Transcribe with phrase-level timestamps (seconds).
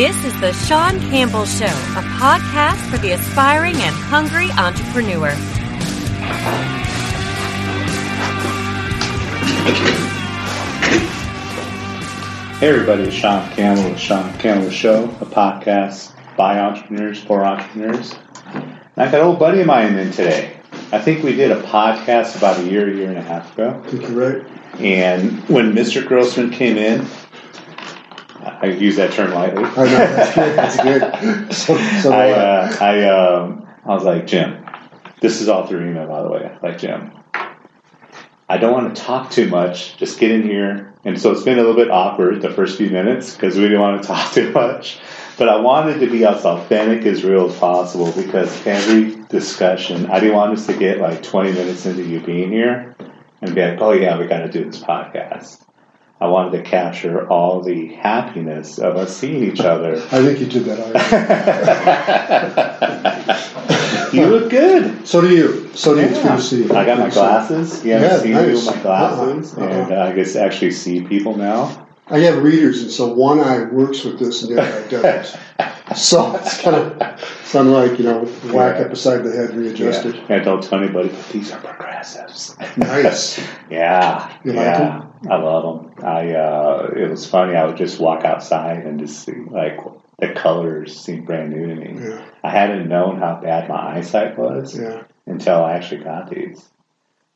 [0.00, 5.28] This is the Sean Campbell Show, a podcast for the aspiring and hungry entrepreneur.
[12.56, 18.14] Hey everybody, it's Sean Campbell with Sean Campbell Show, a podcast by entrepreneurs for entrepreneurs.
[18.54, 20.56] And I got an old buddy of mine in today.
[20.92, 23.82] I think we did a podcast about a year, year and a half ago.
[23.84, 24.46] I think you're right.
[24.80, 26.06] And when Mr.
[26.06, 27.06] Grossman came in,
[28.62, 29.64] I use that term lightly.
[29.64, 30.56] I know that's good.
[30.56, 31.52] That's good.
[31.54, 32.30] So, so I, I.
[32.30, 34.64] uh, I, um, I was like, Jim,
[35.20, 36.56] this is all through email, by the way.
[36.62, 37.12] Like, Jim,
[38.48, 39.96] I don't want to talk too much.
[39.96, 40.94] Just get in here.
[41.04, 43.80] And so it's been a little bit awkward the first few minutes because we didn't
[43.80, 44.98] want to talk too much.
[45.38, 50.20] But I wanted to be as authentic as real as possible because every discussion, I
[50.20, 52.94] didn't want us to get like 20 minutes into you being here
[53.40, 55.64] and be like, oh yeah, we got to do this podcast.
[56.22, 59.96] I wanted to capture all the happiness of us seeing each other.
[59.96, 60.78] I think you did that
[64.12, 64.16] already.
[64.16, 65.06] you look good.
[65.06, 65.70] So do you.
[65.74, 66.06] So do you.
[66.08, 66.74] It's good to see you.
[66.74, 67.26] I got my Good to see you.
[67.26, 67.84] glasses.
[67.84, 68.66] You Yeah, seen nice.
[68.66, 69.70] my glasses, Uh-uh, uh-uh.
[69.82, 71.86] and uh, I guess actually see people now.
[72.08, 75.40] I have readers, and so one eye works with this, and the other eye doesn't.
[75.96, 77.00] so it's kind of
[77.40, 78.82] it's unlike you know whack Yeah.
[78.84, 80.16] up beside the head, readjusted.
[80.16, 80.22] Yeah.
[80.28, 81.60] And don't tell anybody, but these are
[82.76, 83.40] Nice.
[83.70, 86.04] yeah, You like yeah, I love them.
[86.04, 87.56] I uh, it was funny.
[87.56, 89.78] I would just walk outside and just see like
[90.18, 92.08] the colors seemed brand new to me.
[92.08, 92.24] Yeah.
[92.42, 95.02] I hadn't known how bad my eyesight was Yeah.
[95.26, 96.68] until I actually got these.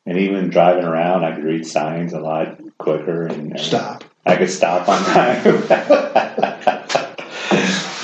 [0.06, 4.04] And even driving around, I could read signs a lot quicker and Stop.
[4.26, 5.44] I could stop on time.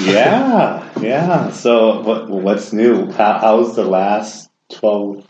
[0.00, 1.50] yeah, yeah.
[1.50, 3.10] So what what's new?
[3.12, 5.26] How, how's the last 12,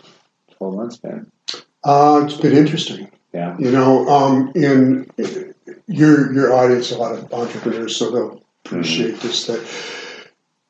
[0.60, 1.30] 12 months been?
[1.84, 3.10] Uh, it's been interesting.
[3.32, 5.08] Yeah, You know, um, in
[5.86, 9.46] your your audience, a lot of entrepreneurs, so they'll appreciate this.
[9.46, 9.60] That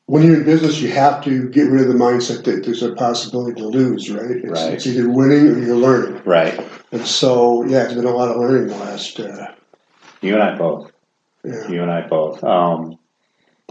[0.05, 2.93] when you're in business, you have to get rid of the mindset that there's a
[2.93, 4.09] possibility to lose.
[4.11, 4.29] Right?
[4.31, 4.73] It's, Right.
[4.73, 6.21] it's either winning or you're learning.
[6.23, 6.57] right.
[6.93, 9.19] And so, yeah, it's been a lot of learning the last.
[9.19, 9.47] Uh,
[10.21, 10.91] You and I both.
[11.43, 12.43] yeah, You and I both.
[12.43, 12.97] Um,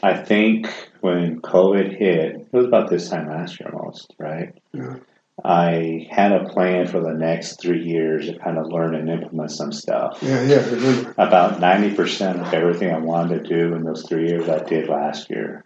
[0.02, 0.66] I think
[1.00, 4.52] when COVID hit, it was about this time last year almost, right?
[4.72, 4.96] Yeah.
[5.44, 9.50] I had a plan for the next three years to kind of learn and implement
[9.50, 10.18] some stuff.
[10.22, 10.64] yeah, yeah.
[10.70, 11.14] Remember.
[11.18, 15.30] About 90% of everything I wanted to do in those three years, I did last
[15.30, 15.64] year.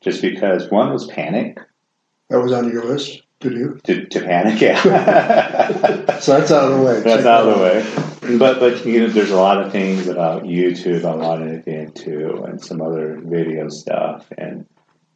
[0.00, 1.58] Just because one was panic,
[2.30, 3.78] That was on your list to do.
[3.84, 4.80] to, to panic, yeah.
[6.20, 7.00] So that's out of the way.
[7.00, 8.38] That's Check out of the way.
[8.38, 11.80] But but you know, there's a lot of things about YouTube I wanted to get
[11.80, 14.66] into, and some other video stuff, and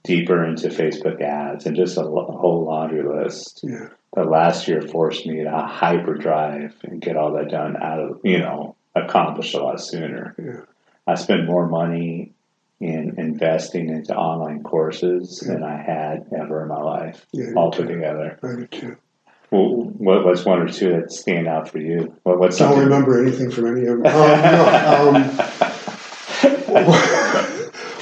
[0.03, 3.61] deeper into Facebook ads, and just a, a whole laundry list.
[3.63, 3.89] Yeah.
[4.13, 8.39] But last year forced me to hyperdrive and get all that done out of you
[8.39, 10.35] know accomplished a lot sooner.
[10.39, 10.61] Yeah.
[11.07, 12.33] I spend more money
[12.81, 17.89] in investing into online courses than I had ever in my life, Yeah, all put
[17.89, 18.39] together.
[18.43, 18.97] I do too.
[19.51, 19.67] Well,
[19.99, 22.15] what, what's one or two that stand out for you?
[22.23, 22.85] What, what's Don't something?
[22.85, 24.07] remember anything from any of them.
[24.07, 27.17] Um, no, um,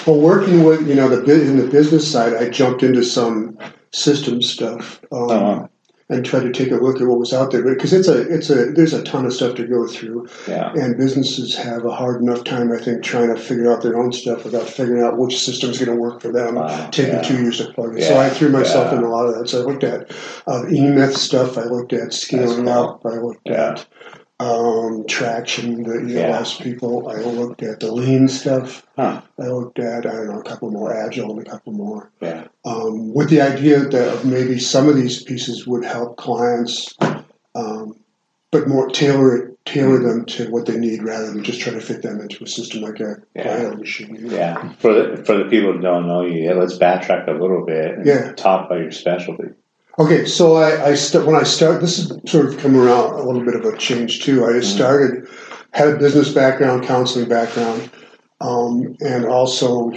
[0.09, 3.59] well, working with you know the in the business side, I jumped into some
[3.93, 5.67] system stuff um, Uh-huh.
[6.11, 8.49] and tried to take a look at what was out there because it's a it's
[8.51, 12.23] a there's a ton of stuff to go through, Yeah, and businesses have a hard
[12.23, 15.39] enough time I think trying to figure out their own stuff without figuring out which
[15.39, 16.55] system's going to work for them.
[16.57, 17.23] Wow, Taking yeah.
[17.23, 18.99] two years to plug it, so I threw myself yeah.
[18.99, 19.49] in a lot of that.
[19.49, 20.11] So I looked at
[20.47, 21.59] uh, stuff.
[21.59, 22.69] I looked at scaling cool.
[22.71, 23.05] up.
[23.05, 23.71] I looked Yeah.
[23.73, 23.87] at
[24.41, 26.39] um, traction, the Yeah.
[26.39, 27.09] EOS people.
[27.09, 28.87] I looked at the lean stuff.
[28.97, 29.21] Huh.
[29.39, 32.11] I looked at I don't know a couple more agile and a couple more.
[32.21, 36.95] yeah, Um, with the idea that maybe some of these pieces would help clients,
[37.55, 37.97] um,
[38.53, 42.01] but more tailor tailor them to what they need rather than just try to fit
[42.01, 43.71] them into a system like a Yeah.
[43.77, 44.17] Machine.
[44.31, 44.71] yeah.
[44.79, 48.07] For the for the people who don't know you, let's backtrack a little bit and
[48.07, 48.33] Yeah.
[48.35, 49.49] talk about your specialty.
[49.99, 53.23] Okay, so I, I st- when I start, this is sort of come around a
[53.23, 54.45] little bit of a change too.
[54.45, 55.27] I started
[55.73, 57.91] had a business background, counseling background,
[58.41, 59.93] um, and also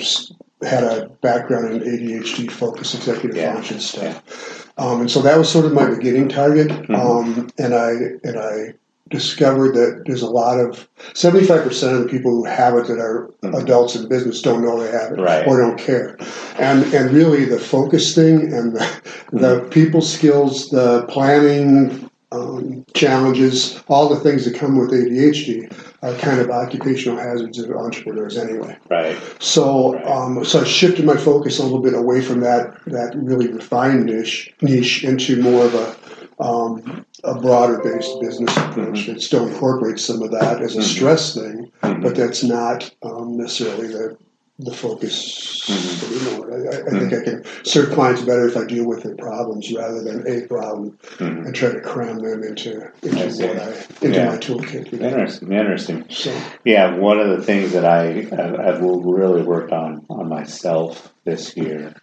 [0.63, 4.73] had a background in ADHD, focus, executive Yeah, function stuff.
[4.77, 6.71] Um, and so that was sort of my beginning target.
[6.89, 7.91] Um, and I
[8.23, 8.73] and I
[9.11, 13.29] discovered that there's a lot of 75% of the people who have it that are
[13.59, 15.45] adults in business don't know they have it Right.
[15.45, 16.17] or don't care.
[16.57, 23.83] And and really the focus thing and the, the people skills, the planning um, challenges,
[23.89, 25.69] all the things that come with ADHD
[26.01, 28.77] are kind of occupational hazards of entrepreneurs anyway.
[28.89, 29.17] Right.
[29.39, 30.07] So, Right.
[30.07, 34.05] um, so I shifted my focus a little bit away from that that really refined
[34.05, 35.95] niche niche into more of a
[36.41, 41.35] um, a broader based business approach that still incorporates some of that as a stress
[41.35, 42.01] thing, Mhm.
[42.01, 44.17] but that's not um, necessarily the
[44.59, 46.35] the focus Mhm.
[46.35, 46.53] anymore.
[46.53, 49.73] I, I, I think I can serve clients better if I deal with their problems
[49.73, 53.73] rather than a problem and try to cram them into into I what I
[54.05, 54.29] into Yeah.
[54.29, 54.91] my toolkit.
[54.91, 55.07] You know?
[55.07, 55.51] Interesting.
[55.51, 56.05] Interesting.
[56.09, 56.31] So
[56.63, 61.57] Yeah, one of the things that I I've, I've really worked on on myself this
[61.57, 61.95] year,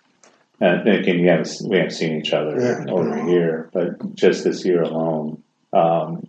[0.61, 2.93] and again, you haven't we haven't seen each other Yeah.
[2.93, 6.27] over a year, but just this year alone, um,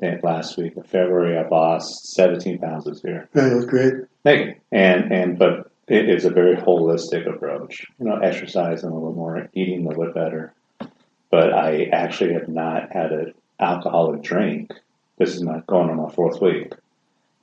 [0.00, 3.28] I think last week of February, I lost seventeen pounds this year.
[3.34, 3.94] you look great.
[4.24, 4.54] Thank you.
[4.72, 7.86] And and but it is a very holistic approach.
[7.98, 10.52] You know, exercising a little more, eating a little bit better.
[11.30, 14.72] But I actually have not had an alcoholic drink.
[15.18, 16.72] This is not going on my fourth week.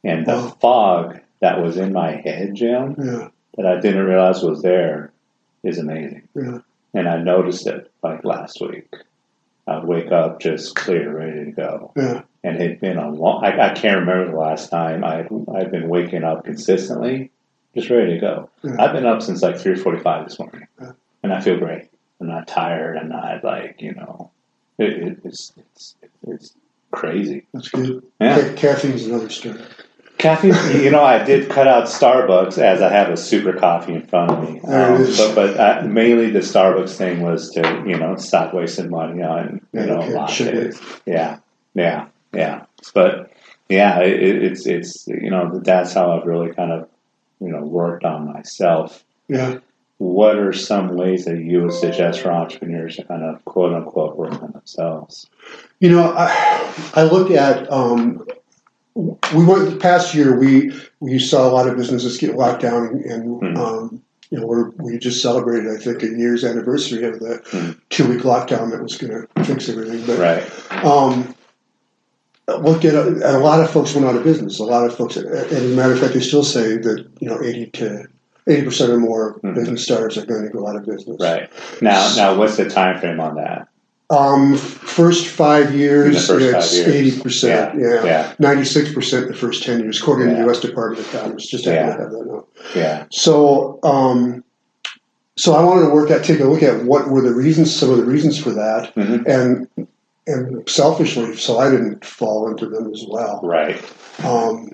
[0.04, 0.58] And the Wow.
[0.62, 5.12] fog that was in my head, Jim, Yeah, that I didn't realize was there,
[5.64, 6.28] is amazing.
[6.36, 6.60] yeah,
[6.94, 8.88] And I noticed it like last week.
[9.68, 12.22] I'd wake up just clear, ready to go yeah.
[12.44, 13.44] and it had been a long.
[13.46, 17.30] I, I can't remember the last time I I've been waking up consistently,
[17.76, 18.50] just ready to go.
[18.64, 18.78] Yeah.
[18.80, 20.94] I've been up since like three forty five this morning, Yeah.
[21.22, 21.88] and I feel great.
[22.20, 22.98] I'm not tired.
[22.98, 24.32] I'm not like you know,
[24.80, 25.96] it, it, it's it's
[26.28, 26.56] it's
[26.90, 27.46] crazy.
[27.54, 28.02] That's good.
[28.20, 29.62] Yeah, Ca- caffeine's another story.
[30.20, 30.54] Caffeine.
[30.84, 34.32] you know, I did cut out Starbucks as I have a super coffee in front
[34.32, 34.60] of me.
[34.70, 39.24] Um, but but uh, mainly the Starbucks thing was to you know stop wasting money
[39.24, 41.02] on you know okay, lattes.
[41.08, 41.40] Yeah,
[41.74, 42.66] yeah, yeah.
[42.94, 43.32] But
[43.70, 46.88] yeah, it- it's it's you know that's how I've really kind of
[47.40, 49.04] you know worked on myself.
[49.28, 49.60] Yeah.
[49.98, 54.16] What are some ways that you would suggest for entrepreneurs to kind of quote unquote
[54.16, 55.30] work on themselves?
[55.82, 58.26] You know, I, I look at um,
[58.96, 60.38] we went the past year.
[60.38, 63.58] We we saw a lot of businesses get locked down, and Mhm.
[63.58, 67.76] um, you know we're, we just celebrated I think a year's anniversary of the Mhm.
[67.90, 70.04] two week lockdown that was going to fix everything.
[70.06, 70.86] But Right.
[70.86, 71.34] um,
[72.62, 74.60] looked at a, a lot of folks went out of business.
[74.60, 77.30] A lot of folks, and as a matter of fact, they still say that you
[77.30, 78.06] know eighty to
[78.48, 79.56] eighty percent or more Mhm.
[79.56, 81.18] business startups are going to go out of business.
[81.22, 81.48] Right.
[81.82, 83.68] Now now what's the time frame on that?
[84.12, 86.88] Um, first five years, first five it's years.
[86.88, 87.80] eighty percent.
[87.80, 88.04] Yeah.
[88.04, 88.34] Yeah.
[88.40, 90.60] Ninety-six percent the first ten years, according to the U.S.
[90.60, 91.46] Department of Commerce.
[91.46, 91.96] Just happen Yeah.
[91.96, 92.46] to have that now.
[92.76, 93.06] Yeah.
[93.12, 94.44] So, um,
[95.38, 97.92] so I wanted to work at take a look at what were the reasons, some
[97.92, 99.28] of the reasons for that, Mhm.
[99.28, 99.88] and
[100.26, 103.40] and selfishly, so I didn't fall into them as well.
[103.44, 103.80] Right.
[104.24, 104.72] Um,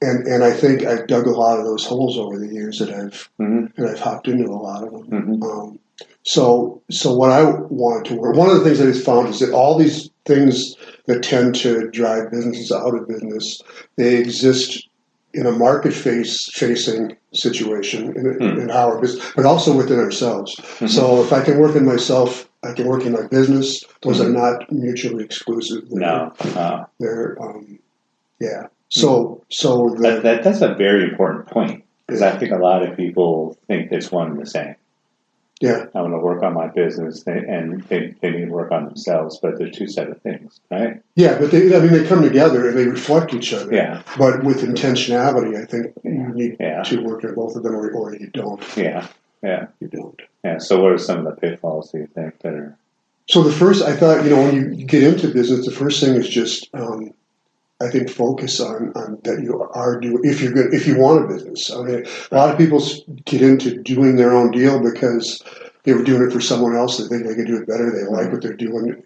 [0.00, 2.88] and and I think I've dug a lot of those holes over the years that
[2.90, 5.02] I've hmm and I've hopped into a lot of them.
[5.04, 5.78] hmm Um,
[6.22, 9.40] so, so what I wanted to work, one of the things I just found is
[9.40, 10.76] that all these things
[11.06, 13.60] that tend to drive businesses out of business,
[13.96, 14.88] they exist
[15.34, 18.60] in a market face facing situation in, Hmm.
[18.60, 20.54] in our business, but also within ourselves.
[20.56, 20.88] Mhm.
[20.90, 23.82] So if I can work in myself, I can work in my business.
[24.02, 24.26] Those Mhm.
[24.26, 25.88] are not mutually exclusive.
[25.90, 26.32] They're- No.
[26.54, 27.78] Uh, they're um,
[28.40, 28.66] yeah.
[28.90, 32.86] So so the that, that that's a very important point because I think a lot
[32.86, 34.74] of people think it's one and the same.
[35.62, 38.72] Yeah I want to work on my business, they, and they, they need to work
[38.72, 41.00] on themselves, but they're two separate things, right?
[41.16, 43.72] yeah, but they I mean they come together and they reflect each other.
[43.72, 46.10] Yeah, But with intentionality, I think Yeah.
[46.12, 46.82] you need Yeah.
[46.82, 48.62] to work on both of them, or, or you don't.
[48.76, 49.06] yeah,
[49.42, 50.20] yeah, You don't.
[50.44, 50.58] yeah.
[50.58, 52.76] So, what are some of the pitfalls do you think that are?
[53.28, 56.14] So the first, I thought, you know, when you get into business, the first thing
[56.16, 57.12] is just, um,
[57.82, 60.20] I think, focus on, on that you are doing.
[60.24, 63.00] If you're good, if you want a business, I mean, a lot of people s-
[63.24, 65.42] get into doing their own deal because
[65.84, 66.98] they were doing it for someone else.
[66.98, 67.90] They think they can do it better.
[67.90, 69.02] They like what they're doing,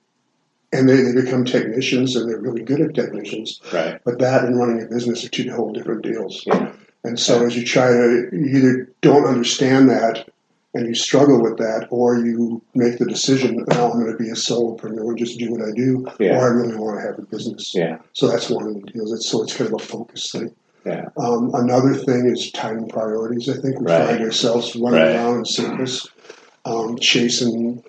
[0.72, 3.60] and they, they become technicians, and they're really good at technicians.
[3.72, 4.00] Right.
[4.04, 6.42] But that and running a business are two whole different deals.
[6.46, 6.72] Yeah.
[7.04, 10.28] And so as you try to, you either don't understand that
[10.76, 14.28] and you struggle with that, or you make the decision, oh, I'm going to be
[14.28, 16.36] a solopreneur and just do what I do, Yeah.
[16.38, 17.72] or I really want to have a business.
[17.74, 17.98] Yeah.
[18.12, 19.12] So that's one of the deals.
[19.12, 20.54] It's, so it's kind of a focus thing.
[20.84, 21.06] Yeah.
[21.16, 23.48] Um, another thing is time priorities.
[23.48, 24.06] I think we Right.
[24.06, 25.16] find ourselves running Right.
[25.16, 26.10] around in circles,
[26.66, 27.82] um, chasing,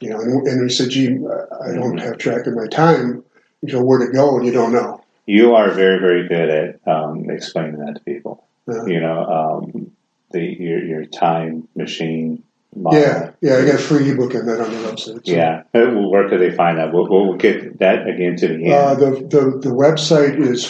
[0.00, 2.00] you know, and, and we said, gee, I don't Mhm.
[2.02, 3.24] have track of my time.
[3.62, 5.00] You know where to go, and you don't know.
[5.24, 8.44] You are very, very good at um, explaining that to people.
[8.68, 8.84] Yeah.
[8.86, 9.90] You know, um,
[10.32, 12.42] the your your time machine.
[12.78, 13.00] Model.
[13.00, 14.98] Yeah, yeah, I got a free ebook on that on the website.
[14.98, 15.62] so- Yeah.
[15.72, 16.92] Where could they find that?
[16.92, 18.72] We'll, we'll get that again to the end.
[18.74, 20.62] Uh, the, the the website is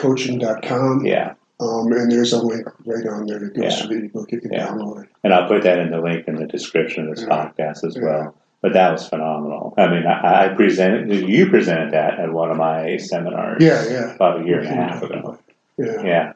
[0.00, 1.34] fullforwardcoaching.com, yeah.
[1.60, 3.82] um, and there's a link right on there that goes Yeah.
[3.82, 4.32] to the ebook.
[4.32, 4.68] You can Yeah.
[4.68, 5.08] download it.
[5.22, 7.36] And I'll put that in the link in the description of this Yeah.
[7.46, 8.34] podcast as well.
[8.62, 9.72] But that was phenomenal.
[9.78, 14.14] I mean, I, I presented, you presented that at one of my seminars Yeah, yeah,
[14.14, 15.38] about a year and a half ago.
[15.78, 16.02] yeah.
[16.04, 16.32] Yeah.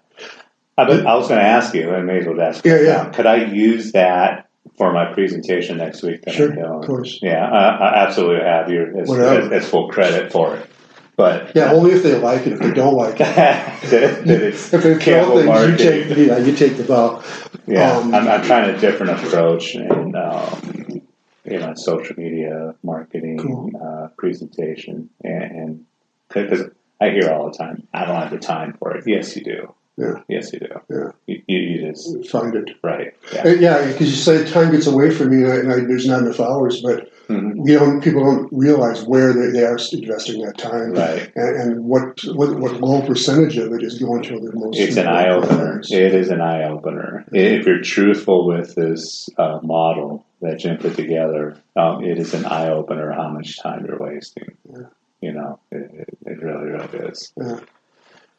[0.77, 2.87] I, but I was going to ask you, I may as well ask Yeah, you
[2.87, 3.11] yeah.
[3.11, 6.23] Could I use that for my presentation next week?
[6.23, 7.21] That Sure, of course.
[7.23, 8.69] Yeah, I, I absolutely have.
[8.71, 9.41] It's, Whatever.
[9.41, 10.71] it's, it's full credit for it.
[11.17, 12.55] But Yeah, only if they like it.
[12.55, 13.81] If they don't like it, that,
[14.27, 17.23] that if they throw things, you take yeah, you take the ball.
[17.67, 21.03] Yeah, Um, I'm, I'm trying a different approach and um,
[21.45, 23.71] you know social media marketing, Cool.
[23.81, 25.87] uh, presentation, and
[26.29, 26.69] because
[27.01, 29.05] I hear all the time, I don't have the time for it.
[29.07, 29.75] Yes, you do.
[29.97, 30.23] Yeah.
[30.29, 30.67] Yes, you do.
[30.91, 31.11] Yeah.
[31.27, 32.71] You, you, you just Find it.
[32.83, 33.15] right.
[33.33, 33.55] Uh, Yeah.
[33.83, 36.83] Yeah, because you say time gets away from you and, I, there's not enough hours.
[36.83, 37.55] But Mhm.
[37.65, 38.03] we don't.
[38.03, 41.33] People don't realize where they, they are investing that time, Right.
[41.35, 44.79] and, and what, what what low percentage of it is going to the most.
[44.79, 45.81] It's an eye opener.
[45.91, 47.25] It is an eye opener.
[47.33, 52.45] If you're truthful with this uh, model that Jim put together, um, it is an
[52.45, 54.57] eye opener how much time you're wasting.
[54.71, 54.83] Yeah.
[55.23, 57.33] You know, it, it, it really, really is.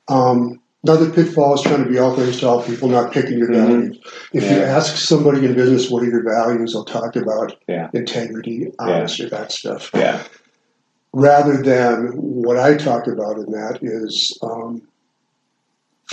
[0.07, 3.49] Um, another pitfall is trying to be all things to all people, not picking your
[3.49, 3.67] Mhm.
[3.67, 3.97] values.
[4.33, 7.89] If you ask somebody in business what are your values, they'll talk about Yeah.
[7.93, 9.89] integrity, honesty, that stuff.
[9.95, 10.19] Yeah.
[11.13, 14.81] Rather than what I talk about in that is um,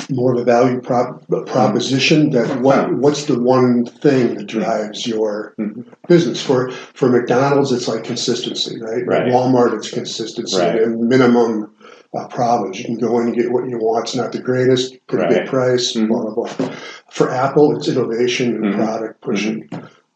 [0.09, 5.53] more of a value prop, proposition that what what's the one thing that drives your
[5.61, 5.85] Mhm.
[6.09, 9.27] business for for McDonald's it's like consistency right, Right.
[9.31, 10.81] Walmart it's consistency Right.
[10.81, 11.71] and minimum
[12.15, 14.97] uh, problems you can go in and get what you want it's not the greatest
[15.07, 15.35] pretty Right.
[15.45, 16.09] good price Mhm.
[16.09, 16.77] blah blah blah
[17.11, 18.77] for Apple it's innovation and Mhm.
[18.77, 19.69] product pushing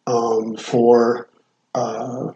[0.06, 1.28] um, for
[1.74, 2.32] uh,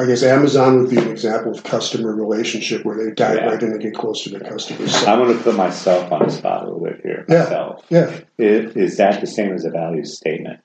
[0.00, 3.46] I guess Amazon would be an example of customer relationship where they dive Yeah.
[3.50, 4.94] right in and get close to their customers.
[4.94, 7.24] So, I'm going to put myself on the spot a little bit here.
[7.28, 7.38] Yeah.
[7.44, 7.84] Myself.
[7.88, 10.60] yeah, Is, is that the same as a value statement?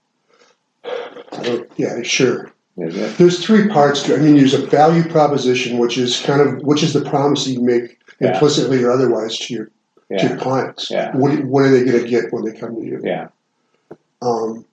[1.77, 2.52] Yeah, sure.
[3.17, 4.15] There's three parts to.
[4.15, 7.61] I mean, there's a value proposition, which is kind of which is the promise you
[7.61, 8.33] make Yeah.
[8.33, 9.69] implicitly or otherwise to your
[10.17, 10.89] to your clients.
[10.89, 11.15] Yeah.
[11.15, 12.99] What what are they going to get when they come to you?
[13.03, 13.27] Yeah.
[14.21, 14.65] Um,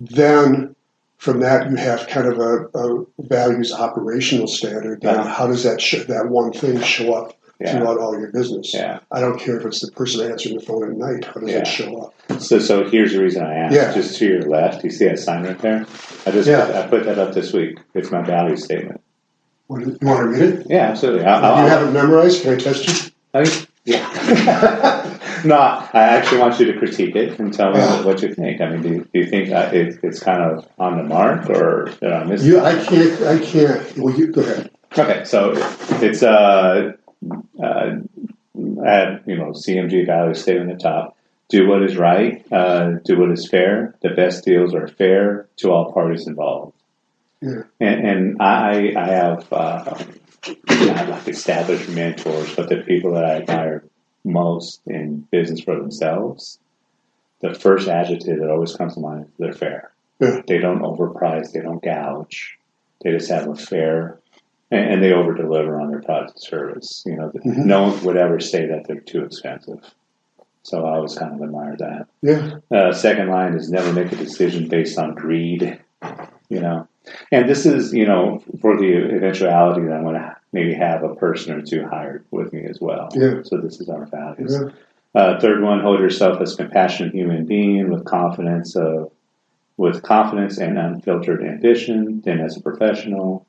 [0.00, 0.74] then
[1.18, 5.02] from that you have kind of a, a values operational standard.
[5.02, 5.28] Then Uh-huh.
[5.28, 7.72] how does that sh- that one thing show up Yeah.
[7.78, 8.72] throughout all your business?
[8.74, 9.00] Yeah.
[9.10, 11.24] I don't care if it's the person answering the phone at night.
[11.24, 11.58] How does Yeah.
[11.58, 11.96] that show
[12.30, 12.40] up?
[12.40, 13.74] So, so here's the reason I asked.
[13.74, 13.92] Yeah.
[13.94, 15.86] Just to your left, you see that sign right there?
[16.26, 16.66] I just Yeah.
[16.66, 17.78] put, I put that up this week.
[17.94, 19.00] It's my value statement.
[19.68, 20.66] What, you want to read it?
[20.68, 21.22] Yeah, absolutely.
[21.22, 22.42] Do I, you have it memorized?
[22.42, 23.10] Can I test you?
[23.34, 25.18] I, yeah.
[25.44, 28.04] no, I actually want you to critique it and tell me Yeah.
[28.04, 28.60] what you think.
[28.60, 31.86] I mean, do you, do you think it, it's kind of on the mark or
[32.00, 33.22] did I miss You, I can't.
[33.22, 33.98] I can't.
[33.98, 34.70] Well, you go ahead.
[34.98, 35.54] Okay, so
[36.02, 36.92] it's uh,
[37.62, 37.96] uh,
[38.84, 41.16] at you know CMG value stay on the top.
[41.48, 42.44] Do what is right.
[42.50, 43.94] Uh, do what is fair.
[44.00, 46.74] The best deals are fair to all parties involved.
[47.42, 47.64] Yeah.
[47.80, 50.04] And, and I, I have uh,
[50.68, 53.84] not like established mentors, but the people that I admire
[54.24, 56.58] most in business for themselves.
[57.40, 59.92] The first adjective that always comes to mind is they're fair.
[60.20, 60.40] Yeah.
[60.46, 61.52] They don't overprice.
[61.52, 62.56] They don't gouge.
[63.02, 64.20] They just have a fair
[64.72, 67.02] and, and they over deliver on their product and service.
[67.06, 67.64] You know, Mhm.
[67.66, 69.78] no one would ever say that they're too expensive.
[70.64, 72.06] So I always kind of admire that.
[72.22, 72.58] Yeah.
[72.70, 75.78] Uh, second line is never make a decision based on greed.
[76.48, 76.86] You know,
[77.30, 81.14] and this is you know for the eventuality that I'm going to maybe have a
[81.14, 83.08] person or two hired with me as well.
[83.14, 83.42] Yeah.
[83.42, 84.58] So this is our values.
[84.60, 84.70] Yeah.
[85.14, 89.10] Uh, third one, hold yourself as a compassionate human being with confidence of
[89.78, 92.20] with confidence and unfiltered ambition.
[92.24, 93.46] Then as a professional,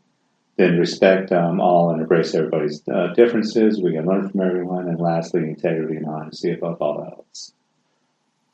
[0.58, 3.82] then respect um, all and embrace everybody's uh, differences.
[3.82, 4.88] We can learn from everyone.
[4.88, 7.54] And lastly, integrity and honesty above all else.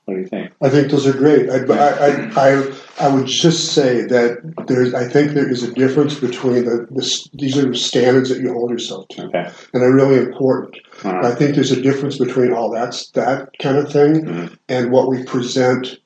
[0.06, 0.52] What do you think?
[0.60, 1.52] I think those are great.
[1.52, 4.96] I, I, I, I, would just say that there's.
[4.96, 7.30] I think there is a difference between the, the.
[7.34, 9.52] These are standards that you hold yourself to, Okay.
[9.74, 10.78] and they're really important.
[11.04, 14.58] All I think there's a difference between all that's that kind of thing Mhm.
[14.68, 16.00] and what we present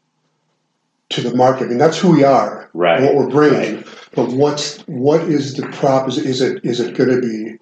[1.13, 1.65] to the market.
[1.65, 3.01] I mean, that's who we are, Right.
[3.01, 3.83] what we're bringing.
[4.15, 6.07] But what's what is the prop?
[6.09, 7.57] Is, is it is it going to be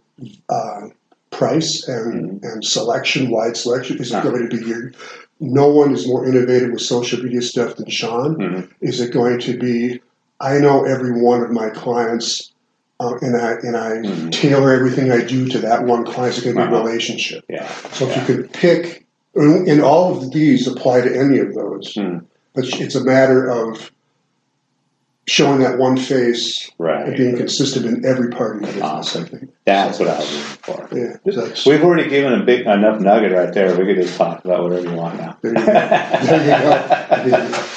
[0.49, 0.87] uh,
[1.29, 3.97] price and and selection, wide selection?
[3.99, 4.29] Is it Uh-huh.
[4.31, 4.91] going to be your?
[5.39, 8.35] No one is more innovative with social media stuff than Sean.
[8.35, 8.69] Mhm.
[8.81, 10.01] Is it going to be?
[10.39, 12.47] I know every one of my clients.
[12.99, 14.31] Uh, and I and I Mhm.
[14.31, 16.35] tailor everything I do to that one client.
[16.35, 16.83] It's going to be Uh-huh.
[16.83, 17.43] relationship.
[17.49, 17.67] Yeah.
[17.93, 18.19] So if Yeah.
[18.19, 22.17] you could pick, and all of these apply to any of those, Hmm.
[22.53, 23.91] But it's a matter of
[25.27, 28.83] showing that one face and being consistent in every part of your business.
[28.83, 29.25] I Awesome.
[29.27, 29.51] think.
[29.65, 30.31] That's what I was
[30.67, 30.97] looking for.
[30.97, 33.77] Yeah, that's, We've already given a big enough nugget right there.
[33.77, 35.37] We could just talk about whatever you want now.
[35.41, 35.71] There you go.
[35.71, 37.05] There you go.
[37.09, 37.67] There you go.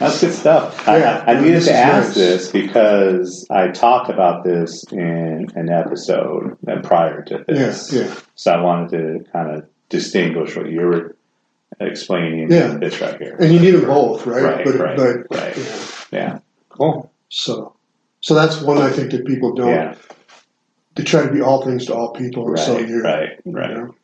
[0.00, 0.82] That's good stuff.
[0.88, 2.14] Yeah, I, I needed to ask nice.
[2.16, 8.08] this because I talked about this in an episode uh, prior to Yes, this.
[8.08, 8.90] yeah, So I wanted
[9.24, 11.14] to kind of distinguish what you were
[11.80, 12.76] explaining Yeah.
[12.78, 13.36] this right here.
[13.40, 14.42] and you need them both, right?
[14.42, 15.56] Right, but, right, but right.
[15.56, 15.78] yeah.
[16.12, 16.38] Yeah.
[16.68, 17.10] Cool.
[17.28, 17.74] So,
[18.20, 19.68] so that's one I think that people don't.
[19.68, 19.94] Yeah.
[20.96, 23.52] to try to be all things to all people, and so Right, you're right, you
[23.52, 23.70] right.
[23.76, 23.94] know,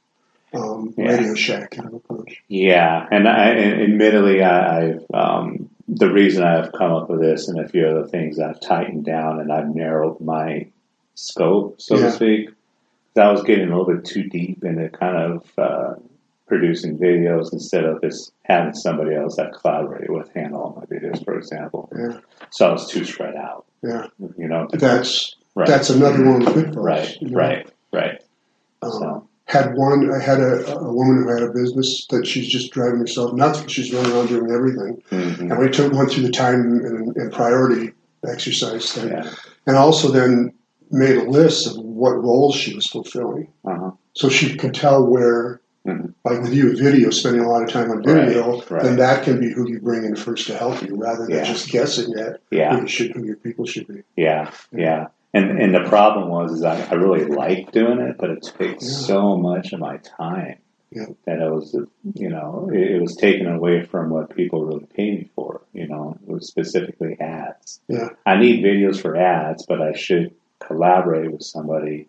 [0.55, 1.13] um, Yeah.
[1.17, 2.43] Radio Shack kind of approach.
[2.49, 7.47] Yeah, and I, and admittedly, I, I've um, the reason I've come up with this
[7.49, 10.67] and a few other things I've tightened down and I've narrowed my
[11.15, 12.07] scope, so Yeah.
[12.07, 12.47] to speak.
[13.15, 15.95] 'Cause I was getting a little bit too deep into kind of uh,
[16.55, 21.25] producing videos instead of just having somebody else that collaborated with handle all my videos,
[21.25, 21.89] for example.
[21.97, 22.19] Yeah,
[22.51, 23.65] So I was too spread out.
[23.83, 24.09] yeah.
[24.37, 26.85] You know, That's right, that's another one of the pitfalls.
[26.85, 27.39] right, you know.
[27.39, 28.21] right, right.
[28.83, 30.13] Um, So had one.
[30.13, 33.65] I had a, a woman who had a business that she's just driving herself nuts
[33.73, 35.03] she's running around doing everything.
[35.11, 37.93] mhm, And we took went through the time and, and priority
[38.29, 39.31] exercise thing, yeah,
[39.67, 40.53] and also then
[40.91, 43.93] made a list of what roles she was fulfilling, uh-huh.
[44.15, 45.61] so she could tell where.
[45.87, 46.13] Mhm.
[46.25, 48.83] Like with you, video, spending a lot of time on video, Right, right.
[48.83, 51.45] then that can be who you bring in first to help you, rather than Yeah.
[51.45, 52.75] just guessing at yeah.
[52.77, 54.03] who you should, who your people should be.
[54.17, 55.07] Yeah, yeah.
[55.33, 58.85] And and the problem was is I, I really liked doing it, but it takes
[58.85, 59.07] Yeah.
[59.07, 60.57] so much of my time
[60.91, 61.07] Yeah.
[61.25, 61.75] that it was
[62.15, 65.63] you know it, it was taken away from what people really pay me for.
[65.73, 67.81] You know, it was specifically ads.
[67.89, 68.11] Yeah.
[68.27, 72.07] I need videos for ads, but I should collaborate with somebody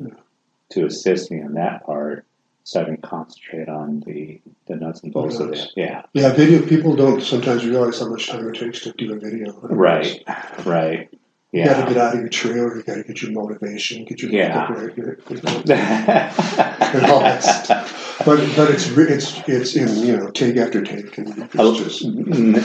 [0.71, 2.25] to assist me in that part,
[2.71, 5.71] so I can concentrate on the the nuts and bolts of it.
[5.75, 9.19] Yeah, Yeah, video people don't sometimes realize how much time it takes to do a
[9.19, 9.59] video.
[9.61, 10.23] right,
[10.65, 11.09] right.
[11.53, 12.77] You got to get out of your trailer.
[12.77, 14.71] You got to get your motivation, get your Yeah.
[14.71, 18.23] right, and all that stuff.
[18.25, 22.03] But but it's it's it's in you know take after take, and Oh, it's just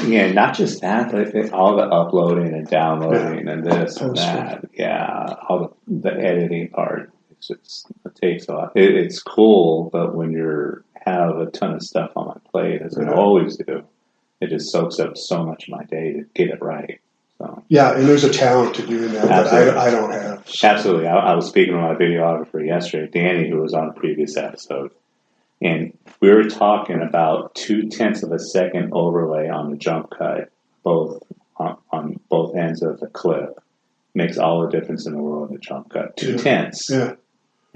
[0.07, 4.65] yeah, not just that, but all the uploading and downloading and this and that.
[4.75, 7.11] Yeah, all the, the editing part.
[7.39, 8.73] It's just it takes a lot.
[8.77, 12.99] It, it's cool, but when you're have a ton of stuff on my plate, as
[12.99, 13.85] I always do,
[14.41, 17.01] it just soaks up so much of my day to get it right.
[17.39, 19.73] So yeah, and there's a talent to doing that that Absolutely.
[19.79, 20.49] I, I don't have.
[20.49, 23.93] So, absolutely, I, I was speaking to my videographer yesterday, Danny, who was on a
[23.93, 24.91] previous episode,
[25.63, 30.51] and we were talking about two tenths of a second overlay on the jump cut,
[30.83, 31.23] both
[31.59, 33.51] on, on both ends of the clip,
[34.15, 36.17] makes all the difference in the world in the jump cut.
[36.17, 36.37] Two Yeah.
[36.39, 37.15] tenths, Yeah,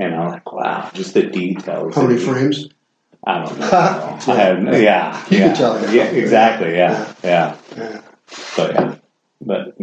[0.01, 1.95] and I'm like, wow, just the details.
[1.95, 2.69] how many frames?
[3.27, 3.69] I don't know.
[3.73, 5.91] I yeah, You yeah, can tell, yeah.
[5.91, 7.57] yeah, exactly, yeah, yeah.
[7.77, 8.03] Yeah.
[8.57, 8.97] But yeah,
[9.43, 9.75] but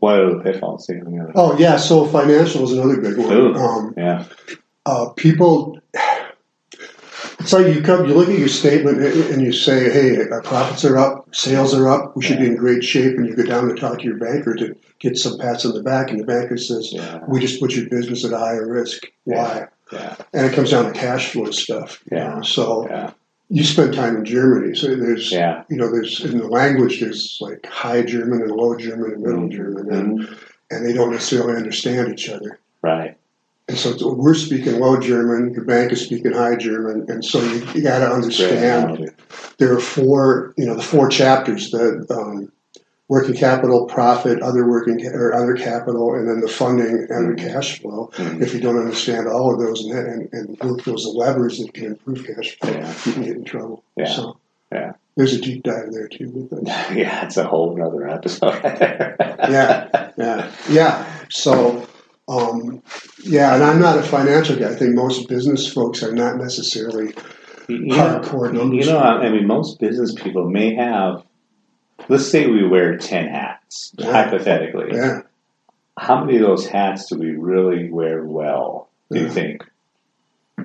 [0.00, 0.90] what are the pitfalls?
[1.34, 3.56] Oh yeah, so financial is another big one.
[3.56, 4.24] Um, yeah,
[4.84, 5.80] uh, people
[7.40, 10.84] it's like you come you look at your statement and you say hey our profits
[10.84, 13.68] are up sales are up we should be in great shape and you go down
[13.68, 16.56] and talk to your banker to get some pats on the back and the banker
[16.56, 19.04] says yeah, we just put your business at a higher risk.
[19.24, 19.66] Why?
[19.92, 22.40] Yeah, and it comes down to cash flow stuff you know.
[22.42, 23.12] so yeah,
[23.50, 25.62] you spend time in germany so there's yeah.
[25.68, 29.48] you know there's in the language there's like high german and low german and middle
[29.48, 30.36] german and,
[30.70, 32.58] and they don't necessarily understand each other.
[32.82, 33.16] Right.
[33.68, 37.64] and so we're speaking low German, your bank is speaking high German, and so you,
[37.72, 39.10] you got to understand
[39.58, 42.52] there are four, you know, the four chapters: that um,
[43.08, 47.42] working capital, profit, other working ca- or other capital, and then the funding and the
[47.42, 48.10] cash flow.
[48.14, 48.40] Mhm.
[48.42, 51.86] If you don't understand all of those and, and, and work those levers that can
[51.86, 52.94] improve cash flow, Yeah.
[53.04, 53.82] you can get in trouble.
[53.96, 54.06] Yeah.
[54.06, 54.36] So
[54.72, 54.92] Yeah.
[55.16, 56.48] there's a deep dive there too.
[56.94, 58.54] Yeah, it's a whole other episode.
[59.50, 60.10] Yeah.
[60.16, 61.04] Yeah, yeah.
[61.28, 61.86] So,
[62.28, 62.82] um,
[63.22, 64.70] yeah, and I'm not a financial guy.
[64.70, 67.12] I think most business folks are not necessarily
[67.68, 68.86] You know, numbers.
[68.86, 71.22] you know, I mean, most business people may have.
[72.08, 74.12] Let's say we wear ten hats, Yeah.
[74.12, 74.90] hypothetically.
[74.96, 75.20] Yeah,
[75.98, 78.88] How many of those hats do we really wear well?
[79.10, 79.64] Do you think
[80.58, 80.64] I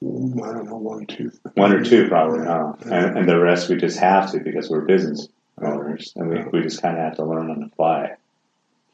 [0.00, 2.72] don't know, one, or two, One or two, probably, huh?
[2.86, 3.06] Yeah.
[3.06, 5.28] And, and the rest we just have to because we're business
[5.60, 6.48] owners, and we, Yeah.
[6.52, 8.16] we just kind of have to learn on the fly.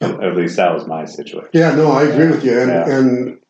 [0.02, 1.50] At, least that was my situation.
[1.54, 2.96] Yeah, no, I agree with you, and Yeah.
[2.98, 3.40] and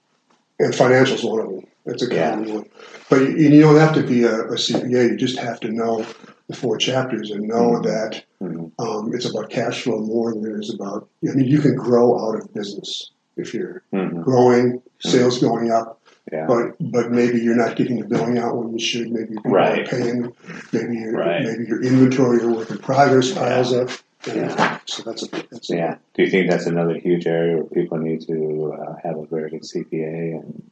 [0.61, 1.67] and financials one of them.
[1.87, 2.31] It's a Yeah.
[2.31, 2.65] common one,
[3.11, 5.11] but you, you don't have to be a, a CPA.
[5.11, 6.07] You just have to know
[6.49, 7.83] the four chapters and know Mhm.
[7.85, 8.73] that Mhm.
[8.79, 11.07] um, it's about cash flow more than it is about.
[11.29, 14.23] I mean, you can grow out of business if you're Mhm.
[14.25, 16.01] growing, sales going up,
[16.33, 16.47] Yeah.
[16.47, 19.11] but but maybe you're not getting the billing out when you should.
[19.11, 19.81] Maybe people Right.
[19.81, 20.33] are paying.
[20.73, 21.43] Maybe your Right.
[21.45, 23.91] maybe your inventory or work in progress piles up.
[24.27, 24.79] Yeah.
[24.87, 25.97] So that's a that's Yeah.
[26.15, 29.51] Do you think that's another huge area where people need to uh, have a very
[29.51, 30.33] good CPA?
[30.41, 30.63] And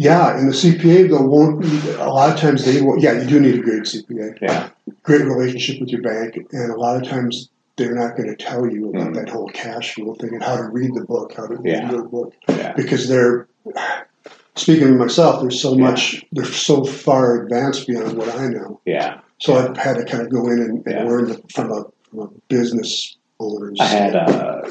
[0.00, 1.62] Yeah, and the CPA though won't.
[1.98, 2.98] A lot of times they will.
[2.98, 4.70] Yeah, you do need a great CPA, yeah,
[5.02, 8.66] great relationship with your bank, and a lot of times they're not going to tell
[8.66, 9.14] you about Mhm.
[9.16, 11.90] that whole cash flow thing and how to read the book, how to read Yeah.
[11.90, 13.46] the book, yeah, because they're.
[14.56, 15.82] Speaking of myself, there's so Yeah.
[15.84, 16.24] much.
[16.32, 18.80] They're so far advanced beyond what I know.
[18.86, 19.18] yeah.
[19.38, 22.18] So I've had to kind of go in and, and learn the, from a from
[22.20, 23.76] a business owner's.
[23.80, 24.62] I had uh,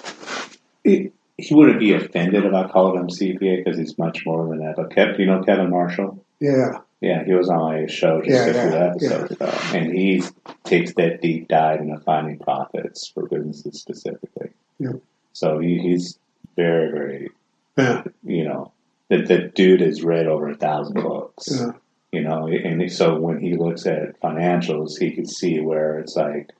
[0.83, 4.59] it, he wouldn't be offended if I called him CPA because he's much more than
[4.59, 4.75] that.
[4.75, 6.23] But Kev, you know Kevin Marshall?
[6.39, 9.93] Yeah, Yeah, he was on my show just Yeah, a few yeah, episodes ago, and
[9.93, 10.23] he
[10.63, 14.51] takes that deep dive into finding profits for businesses specifically.
[14.79, 14.93] Yeah.
[15.33, 16.17] So he, he's
[16.55, 17.29] very, very,
[17.77, 18.71] yeah, you know,
[19.09, 21.47] the, the dude has read over a thousand books.
[21.51, 21.71] yeah,
[22.11, 26.51] You know, and so when he looks at financials, he can see where it's like,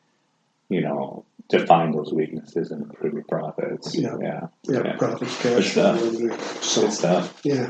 [0.69, 3.95] you know, to find those weaknesses and improve your profits.
[3.95, 4.15] Yeah.
[4.21, 4.81] yeah, yeah.
[4.85, 4.95] Yeah.
[4.97, 6.63] Profits, Good cash, flow, stuff.
[6.63, 7.41] So good stuff.
[7.43, 7.69] yeah.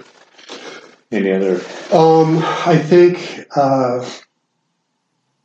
[1.12, 1.56] Any other?
[1.92, 2.38] Um,
[2.68, 4.08] I think uh,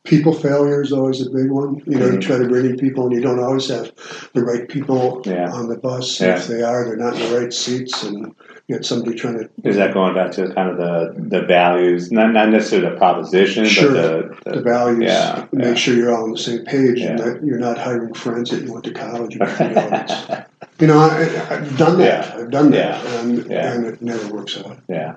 [0.03, 1.81] people failure is always a big one.
[1.87, 2.15] You know, Mhm.
[2.15, 3.91] you try to bring in people, and you don't always have
[4.35, 5.51] the right people Yeah.
[5.51, 6.21] on the bus.
[6.21, 6.37] Yeah.
[6.37, 8.35] If they are, they're not in the right seats, and
[8.69, 12.11] you get somebody trying to Is that going back to kind of the the values,
[12.11, 13.93] not not necessarily the proposition, Sure.
[13.93, 15.75] but the, the the values, Yeah, make yeah.
[15.75, 18.73] sure you're all on the same page, and that you're not hiring friends that you
[18.73, 19.61] went to college with.
[20.81, 22.27] You know, you know I, I've done that.
[22.27, 22.37] Yeah.
[22.41, 23.21] I've done that, Yeah.
[23.21, 23.73] and Yeah.
[23.73, 24.79] and it never works out.
[24.89, 25.17] yeah,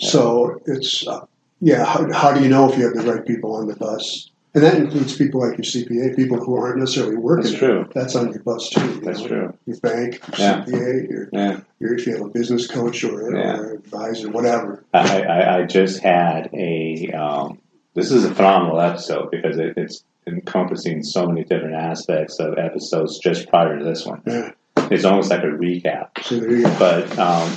[0.00, 1.24] So it's uh,
[1.60, 1.84] yeah.
[1.84, 4.30] How, how do you know if you have the right people on the bus?
[4.56, 7.44] And that includes people like your CPA, people who aren't necessarily working.
[7.44, 7.86] That's true.
[7.94, 8.80] That's on your bus too.
[8.86, 9.26] you That's know.
[9.28, 9.58] true.
[9.66, 10.64] Your bank, your Yeah.
[10.64, 11.60] CPA, your, yeah.
[11.78, 13.58] your if you have a business coach or, Yeah.
[13.58, 14.82] or advisor, whatever.
[14.94, 17.10] I, I, I just had a.
[17.12, 17.58] Um,
[17.92, 23.18] this is a phenomenal episode because it, it's encompassing so many different aspects of episodes
[23.18, 24.22] just prior to this one.
[24.26, 24.52] Yeah.
[24.90, 26.08] It's almost like a recap.
[26.22, 26.76] So there you go.
[26.78, 27.52] But um,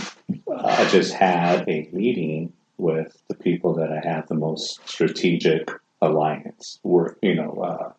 [0.54, 5.70] I just had a meeting with the people that I have the most strategic
[6.02, 6.80] alliance.
[6.84, 7.92] We're, you know, uh,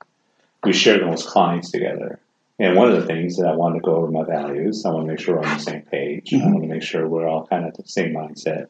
[0.65, 2.21] we share the most clients together.
[2.59, 5.07] And one of the things that I want to go over my values, I want
[5.07, 6.33] to make sure we're on the same page.
[6.35, 6.53] I Mhm.
[6.53, 8.67] want to make sure we're all kind of the same mindset.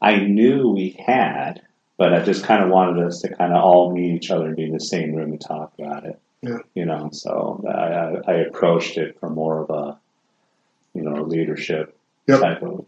[0.00, 1.62] I knew we had,
[1.96, 4.56] but I just kind of wanted us to kind of all meet each other and
[4.56, 6.20] be in the same room and talk about it.
[6.42, 6.58] Yeah.
[6.74, 9.98] You know, so I, I, I approached it from more of a,
[10.94, 12.40] you know, leadership Yep.
[12.40, 12.86] type of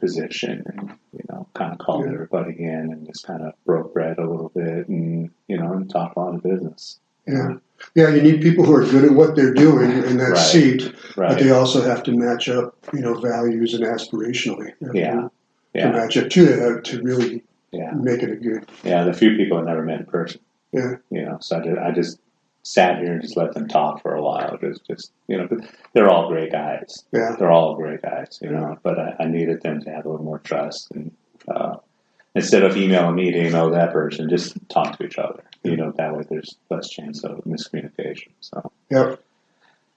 [0.00, 2.12] position and, you know, kind of called Yeah.
[2.14, 5.88] everybody in and just kind of broke bread a little bit and, you know, and
[5.90, 6.98] talk lot of business.
[7.26, 7.54] Yeah.
[7.94, 10.38] Yeah, you need people who are good at what they're doing in that Right.
[10.38, 14.72] seat, but they also have to match up, you know, values and aspirationally.
[14.92, 15.12] Yeah.
[15.14, 15.30] To, to
[15.74, 15.90] Yeah.
[15.92, 17.92] match up to that to really Yeah.
[17.92, 18.66] make it a good.
[18.82, 19.04] Yeah.
[19.04, 20.40] The few people I never met in person.
[20.72, 20.96] Yeah.
[21.10, 22.18] You know, so I, did, I just
[22.62, 24.56] sat here and just let them talk for a while.
[24.60, 25.60] Just, just, you know, but
[25.92, 27.04] they're all great guys.
[27.12, 27.34] Yeah.
[27.38, 30.24] They're all great guys, you know, but I, I needed them to have a little
[30.24, 31.10] more trust and,
[31.48, 31.76] uh,
[32.34, 35.42] instead of emailing me to email that person, just talk to each other.
[35.64, 38.28] You know, that way there's less chance of miscommunication.
[38.40, 39.20] So, Yep.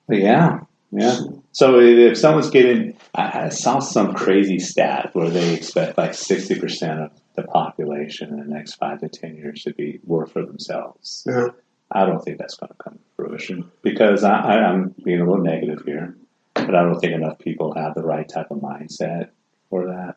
[0.08, 1.20] but yeah, yeah.
[1.52, 6.60] So if someone's getting, I I saw some crazy stat where they expect like sixty
[6.60, 10.46] percent of the population in the next five to ten years to be work for
[10.46, 11.24] themselves.
[11.28, 11.48] Yeah.
[11.94, 15.26] I don't think that's going to come to fruition because I, I, I'm being a
[15.26, 16.16] little negative here,
[16.54, 19.30] but I don't think enough people have the right type of mindset
[19.70, 20.16] for that.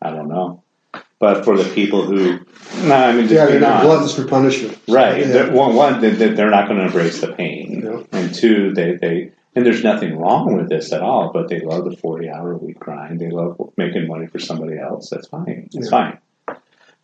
[0.00, 0.62] I don't know,
[1.18, 2.38] but for the people who,
[2.86, 4.78] no, I mean, just Yeah, they're not gluttons for punishment.
[4.88, 5.18] Right.
[5.20, 5.26] Yeah.
[5.32, 8.02] They're- One, one they- they- they're not going to embrace the pain, Yeah.
[8.12, 11.32] and two, they, they and there's nothing wrong with this at all.
[11.32, 13.18] But they love the forty hour week grind.
[13.18, 15.10] They love making money for somebody else.
[15.10, 15.68] That's fine.
[15.74, 15.90] It's Yeah.
[15.90, 16.18] fine.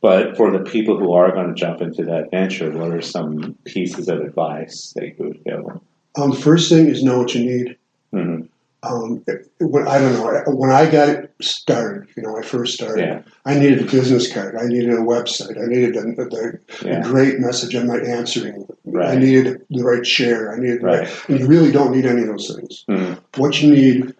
[0.04, 3.54] But for the people who are going to jump into that venture, what are some
[3.64, 5.80] pieces of advice that you would give them?
[6.18, 7.76] Um, first thing is know what you need.
[8.12, 8.48] Mhm.
[8.82, 9.24] Um,
[9.60, 10.42] when, I don't know.
[10.54, 13.00] When I got started, you know, I first started.
[13.00, 13.22] Yeah.
[13.46, 14.56] I needed a business card.
[14.56, 15.56] I needed a website.
[15.58, 17.00] I needed a, the, a Yeah.
[17.02, 18.66] great message on my answering.
[18.84, 19.08] Right.
[19.08, 20.52] I needed the right chair.
[20.52, 21.00] I needed the right.
[21.00, 21.28] Right.
[21.30, 22.84] And you really don't need any of those things.
[22.90, 23.18] Mhm.
[23.38, 24.14] What you need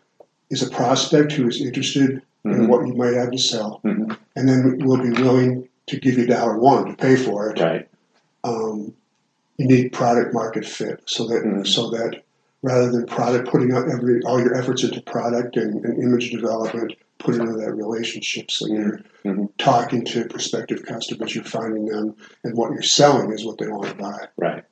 [0.48, 2.68] is a prospect who is interested in Mhm.
[2.68, 4.16] what you might have to sell, Mhm.
[4.34, 7.60] and then will be willing to give you dollar one to pay for it.
[7.60, 7.88] Right.
[8.42, 8.94] Um,
[9.58, 11.66] you need product market fit, so that Mhm.
[11.66, 12.22] so that
[12.62, 16.92] rather than product putting out every all your efforts into product and, and image development,
[17.18, 18.50] put it into that relationship.
[18.50, 19.48] So you're Mhm.
[19.58, 23.86] talking to prospective customers, you're finding them, and what you're selling is what they want
[23.86, 24.28] to buy.
[24.36, 24.64] Right.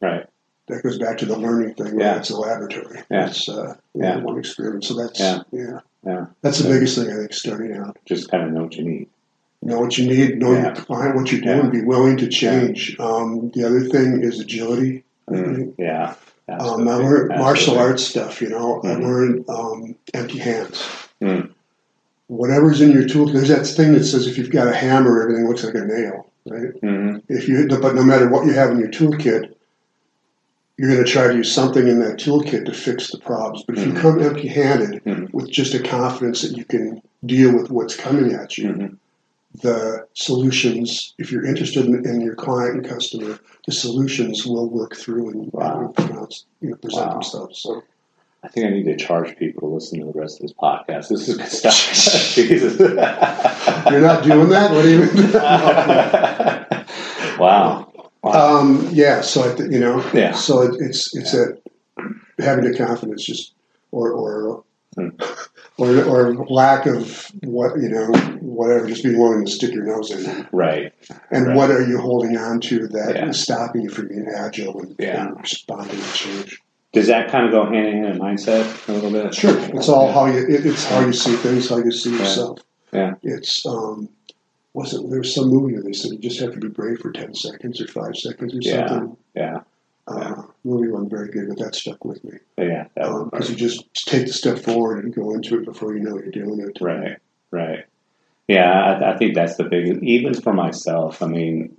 [0.00, 0.26] Right.
[0.68, 1.98] That goes back to the learning thing.
[1.98, 2.18] Yeah.
[2.18, 3.00] It's a laboratory.
[3.10, 3.26] Yeah.
[3.28, 4.18] It's uh, Yeah.
[4.22, 4.84] one experiment.
[4.84, 5.42] So that's Yeah.
[5.50, 5.80] yeah.
[6.06, 6.26] Yeah.
[6.42, 6.74] That's the Yeah.
[6.74, 7.98] biggest thing I think starting out.
[8.04, 9.08] Just kind of know what you need.
[9.62, 10.66] Know what you need, know Yeah.
[10.66, 11.56] your client, what you're Yeah.
[11.56, 12.96] doing, be willing to change.
[13.00, 15.04] Um, the other thing is agility.
[15.28, 15.32] I.
[15.32, 15.72] Mm.
[15.78, 16.14] Yeah.
[16.48, 17.04] Um, I Absolutely.
[17.04, 18.80] learned martial arts stuff, you know.
[18.84, 19.02] I Mhm.
[19.02, 20.82] learned um, empty hands.
[21.20, 21.50] Mm.
[22.28, 25.46] Whatever's in your tool, there's that thing that says if you've got a hammer, everything
[25.48, 26.80] looks like a nail, right?
[26.82, 27.22] Mhm.
[27.28, 29.52] If you, but no matter what you have in your toolkit,
[30.78, 33.64] you're going to try to use something in that toolkit to fix the problems.
[33.66, 33.86] But if Mhm.
[33.88, 35.32] you come empty-handed Mhm.
[35.34, 38.96] with just a confidence that you can deal with what's coming at you, Mhm.
[39.54, 44.94] The solutions, if you're interested in, in your client and customer, the solutions will work
[44.96, 45.80] through and, Wow.
[45.80, 47.12] and pronounce, you know, present Wow.
[47.14, 47.58] themselves.
[47.60, 47.82] So
[48.44, 51.08] I think I need to charge people to listen to the rest of this podcast.
[51.08, 51.74] This is good stuff.
[52.34, 52.78] Jesus.
[52.78, 54.70] You're not doing that.
[54.70, 55.32] What do you mean?
[57.38, 57.90] wow.
[58.22, 58.58] wow.
[58.60, 59.22] um, yeah.
[59.22, 60.04] So I, th- you know.
[60.12, 60.32] Yeah.
[60.32, 61.56] So it, it's it's a
[62.38, 63.54] having the confidence, just
[63.90, 64.62] or or
[64.96, 65.08] Hmm.
[65.78, 68.06] Or or lack of what you know,
[68.40, 68.86] whatever.
[68.86, 70.46] Just being willing to stick your nose in.
[70.52, 70.92] Right.
[71.30, 71.56] And Right.
[71.56, 73.28] what are you holding on to that Yeah.
[73.28, 75.26] is stopping you from being agile and, Yeah.
[75.28, 76.62] and responding to change?
[76.92, 79.34] Does that kind of go hand in hand in mindset a little bit?
[79.34, 80.38] Sure, it's all how you.
[80.40, 82.60] It, it's how you see things, how you see yourself.
[82.92, 83.14] Yeah.
[83.22, 84.08] It's um,
[84.74, 86.98] was it there was some movie where they said you just have to be brave
[87.00, 88.88] for ten seconds or five seconds or Yeah.
[88.88, 89.16] something.
[89.36, 89.60] Yeah.
[90.08, 92.86] Uh, movie wasn't very good, but that stuck with me Yeah.
[92.96, 96.16] Would because you just take the step forward and go into it before you know
[96.16, 96.78] you're doing it.
[96.80, 97.18] Right,
[97.50, 97.84] right.
[98.48, 100.02] Yeah, I, I think that's the biggest.
[100.02, 101.76] Even for myself, I mean,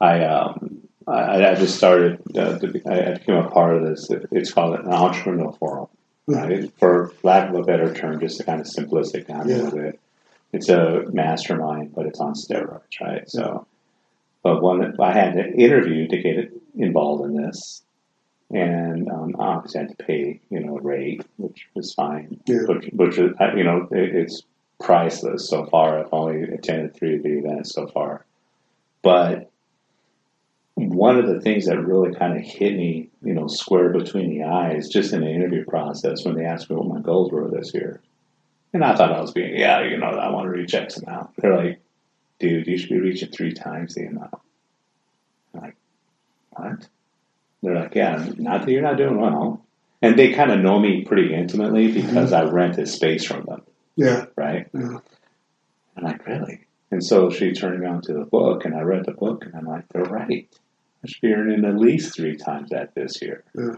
[0.00, 2.20] I um, I, I just started.
[2.36, 4.08] Uh, to be, I became a part of this.
[4.30, 5.88] It's called an entrepreneur forum,
[6.26, 6.70] right?
[6.78, 9.66] For lack of a better term, just a kind of simplistic kind Yeah.
[9.68, 10.00] of it.
[10.52, 13.28] It's a mastermind, but it's on steroids, right?
[13.28, 13.66] So,
[14.42, 17.82] but one I had an interview to get involved in this,
[18.50, 22.40] and um, obviously I had to pay, you know, a rate, which was fine.
[22.46, 22.64] Yeah.
[22.66, 24.42] Which, which is, you know, it, it's
[24.80, 25.98] priceless so far.
[25.98, 28.24] I've only attended three of the events so far,
[29.02, 29.50] but
[30.74, 34.44] one of the things that really kind of hit me, you know, square between the
[34.44, 37.72] eyes, just in the interview process when they asked me what my goals were this
[37.72, 38.00] year,
[38.72, 41.30] and I thought I was being, yeah, you know, I want to reach X amount.
[41.36, 41.80] They're like,
[42.40, 44.34] dude, you should be reaching three times the amount.
[45.54, 45.76] I'm like,
[46.56, 46.88] what?
[47.62, 49.64] They're like, yeah, not that you're not doing well.
[50.02, 52.34] And they kind of know me pretty intimately because mm-hmm.
[52.34, 53.62] I rent rented space from them,
[53.96, 54.68] Yeah, right?
[54.74, 54.98] yeah,
[55.96, 56.66] I'm like, really?
[56.90, 59.54] And so she turned me on to the book, and I read the book, and
[59.54, 60.48] I'm like, they're right.
[61.02, 63.44] I should be earning at least three times that this year.
[63.54, 63.76] Yeah.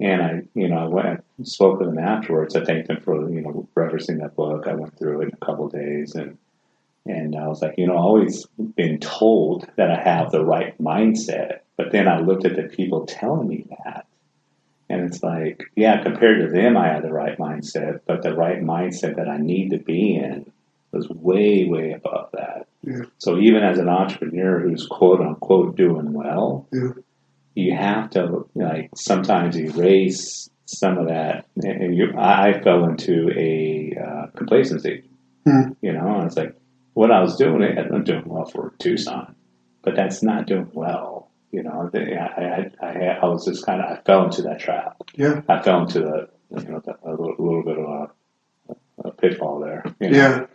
[0.00, 2.56] And I, you know, I went and spoke with them afterwards.
[2.56, 4.66] I thanked them for, you know, referencing that book.
[4.66, 6.36] I went through it in a couple of days, and
[7.06, 8.46] and I was like, you know, I've always
[8.76, 13.06] been told that I have the right mindset, but then I looked at the people
[13.06, 14.06] telling me that,
[14.88, 18.60] and it's like, yeah, compared to them, I had the right mindset, but the right
[18.62, 20.50] mindset that I need to be in
[20.92, 22.66] was way, way above that.
[22.82, 23.02] Yeah.
[23.18, 26.90] So even as an entrepreneur who's quote unquote doing well, Yeah.
[27.54, 31.46] you have to like sometimes erase some of that.
[31.56, 35.02] And you, I I fell into a uh, complacency.
[35.46, 35.72] Hmm.
[35.82, 36.54] You know, and it's like
[36.92, 37.62] what I was doing.
[37.76, 39.34] I'm doing well for Tucson,
[39.82, 41.23] but that's not doing well.
[41.54, 44.96] You know, I, I, I, I was just kind of I fell into that trap.
[45.14, 45.42] Yeah.
[45.48, 47.84] I fell into the you know the, a little, little bit of
[48.70, 49.84] a, a pitfall there.
[50.00, 50.16] you know?
[50.18, 50.46] yeah,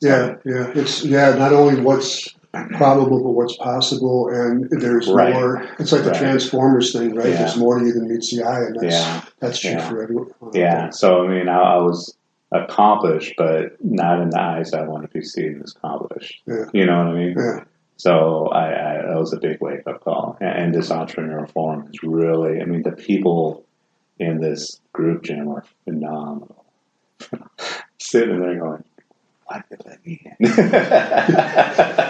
[0.00, 0.72] yeah, yeah.
[0.74, 1.34] It's yeah.
[1.36, 5.32] Not only what's probable, but what's possible, and there's Right.
[5.32, 5.66] more.
[5.78, 6.18] It's like the Right.
[6.20, 7.28] Transformers thing, right?
[7.30, 7.36] Yeah.
[7.38, 9.24] There's more to you than meets the eye, and that's Yeah.
[9.40, 9.88] that's true Yeah.
[9.88, 10.26] for everyone.
[10.52, 10.90] Yeah.
[10.90, 12.14] So I mean, I, I was
[12.50, 16.42] accomplished, but not in the eyes I want to be seen as accomplished.
[16.46, 16.64] Yeah.
[16.74, 17.34] You know what I mean?
[17.38, 17.64] Yeah.
[17.96, 20.36] So I, I that was a big wake up call.
[20.40, 23.64] And, this entrepreneur forum is really, I mean, the people
[24.18, 26.64] in this group, Jim, are phenomenal.
[27.98, 28.84] Sitting there going,
[29.44, 30.36] why did they let me in?
[30.38, 30.62] Because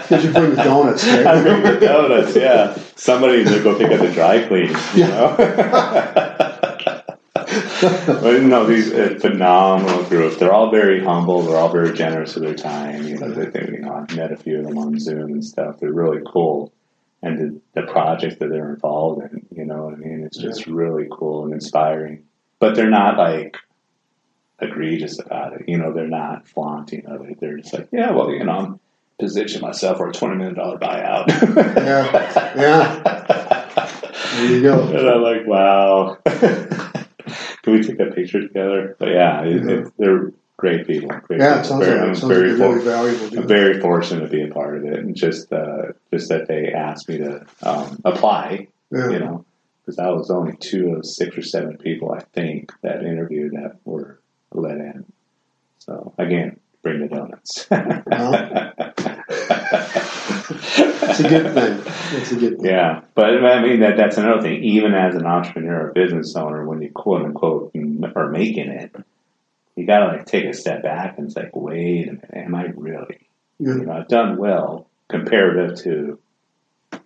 [0.23, 1.27] you bring the donuts, right?
[1.27, 2.77] I bring the donuts, yeah.
[2.95, 5.35] Somebody to go pick up the dry cleaning, you know?
[8.07, 10.37] but no, these uh, phenomenal group.
[10.37, 11.41] They're all very humble.
[11.41, 13.07] They're all very generous with their time.
[13.07, 15.45] You know, they, they, you know, I've met a few of them on Zoom and
[15.45, 15.79] stuff.
[15.79, 16.71] They're really cool.
[17.21, 20.23] And the, the projects that they're involved in, you know what I mean?
[20.23, 22.25] It's just really cool and inspiring.
[22.59, 23.57] But they're not like
[24.59, 25.67] egregious about it.
[25.67, 27.39] You know, they're not flaunting of it.
[27.39, 28.79] They're just like, yeah, well, you know, I'm
[29.19, 31.27] positioning myself for a $20 million buyout.
[31.77, 33.59] Yeah, yeah.
[34.33, 34.81] There you go.
[34.87, 36.17] And I'm like, wow.
[37.63, 38.95] Can we take a picture together?
[38.99, 41.09] But yeah, it, it, they're great people.
[41.09, 41.69] Great Yeah, it people.
[41.69, 44.77] sounds Very- like, I'm very for- really valuable I'm very fortunate to be a part
[44.77, 48.67] of it, and just uh, just that they asked me to um, apply.
[48.91, 49.09] Yeah.
[49.09, 49.45] You know,
[49.85, 53.77] because I was only two of six or seven people I think that interviewed that
[53.85, 54.19] were
[54.53, 55.05] let in.
[55.79, 57.67] So again, bring the donuts.
[61.09, 61.93] It's a good thing.
[62.19, 62.65] It's a good thing.
[62.65, 64.63] Yeah, but I mean that that's another thing.
[64.63, 67.71] Even as an entrepreneur or business owner, when you quote unquote
[68.15, 68.95] are making it,
[69.75, 72.55] you got to like take a step back and it's like, wait a minute, am
[72.55, 73.27] I really?
[73.59, 73.75] Yeah.
[73.75, 76.19] You know, I've done well comparative to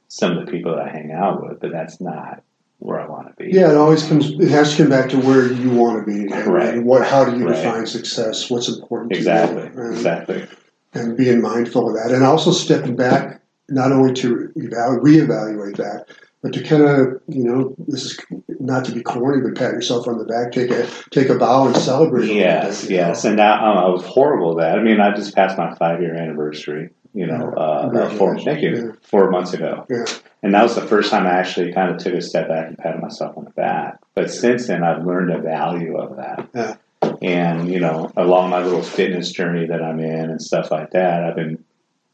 [0.08, 2.44] some of the people that I hang out with, but that's not
[2.80, 3.52] where I want to be.
[3.52, 4.30] Yeah, it always comes.
[4.32, 6.74] It has to come back to where you want to be, and, Right.
[6.76, 7.06] and what?
[7.06, 7.56] How do you Right.
[7.56, 8.50] define success?
[8.50, 9.70] What's important to exactly, you?
[9.82, 10.46] And, exactly.
[10.94, 16.08] and being mindful of that, and also stepping back, not only to evaluate, reevaluate that,
[16.42, 18.20] but to kind of, you know, this is
[18.60, 21.68] not to be corny, but pat yourself on the back, take a take a bow
[21.68, 22.28] and celebrate.
[22.32, 23.32] Yes, bit, yes, know.
[23.32, 24.80] and that um, I was horrible at that.
[24.80, 26.90] I mean, I just passed my five year anniversary.
[27.14, 28.92] You know, uh, about four, thank you, Yeah.
[29.02, 30.06] four months ago, Yeah.
[30.44, 32.78] and that was the first time I actually kind of took a step back and
[32.78, 33.98] patted myself on the back.
[34.14, 36.48] But since then, I've learned the value of that.
[36.54, 36.76] Yeah.
[37.24, 41.24] And you know, along my little fitness journey that I'm in and stuff like that,
[41.24, 41.64] I've been